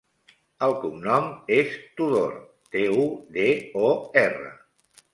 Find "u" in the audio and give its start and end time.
3.05-3.07